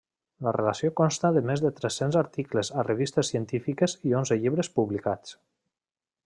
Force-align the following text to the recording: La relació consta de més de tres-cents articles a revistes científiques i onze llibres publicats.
La 0.45 0.51
relació 0.55 0.89
consta 1.01 1.29
de 1.35 1.43
més 1.49 1.61
de 1.65 1.71
tres-cents 1.79 2.17
articles 2.21 2.71
a 2.79 2.87
revistes 2.87 3.31
científiques 3.35 3.95
i 4.13 4.17
onze 4.23 4.39
llibres 4.41 4.73
publicats. 4.81 5.37